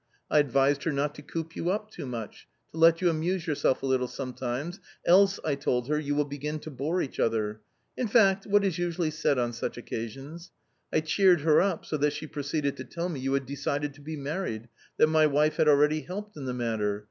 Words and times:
I 0.31 0.39
advised 0.39 0.81
her 0.85 0.91
not 0.91 1.13
to 1.13 1.21
coop 1.21 1.55
you 1.55 1.69
up 1.69 1.91
too 1.91 2.07
much, 2.07 2.47
to 2.71 2.77
let 2.79 3.01
you 3.01 3.09
amuse 3.11 3.45
yourself 3.45 3.83
a 3.83 3.85
little 3.85 4.07
sometimes, 4.07 4.79
else, 5.05 5.39
I 5.45 5.53
told 5.53 5.89
her, 5.89 5.99
you 5.99 6.15
will 6.15 6.25
begin 6.25 6.57
to 6.61 6.71
bore 6.71 7.03
each 7.03 7.19
other— 7.19 7.61
in 7.95 8.07
fact, 8.07 8.47
what 8.47 8.63
is 8.65 8.79
usually 8.79 9.11
said 9.11 9.37
on 9.37 9.53
such 9.53 9.77
occasions. 9.77 10.49
I 10.91 11.01
cheered 11.01 11.41
her 11.41 11.61
up 11.61 11.85
so 11.85 11.97
that 11.97 12.13
she 12.13 12.25
proceeded 12.25 12.77
to 12.77 12.83
tell 12.83 13.09
me 13.09 13.19
you 13.19 13.33
had 13.35 13.45
decided 13.45 13.93
to 13.93 14.01
be 14.01 14.17
married, 14.17 14.69
that 14.97 15.05
my 15.05 15.27
wife 15.27 15.57
had 15.57 15.67
already 15.67 16.01
helped 16.01 16.35
in 16.35 16.45
the 16.45 16.53
matter. 16.55 16.99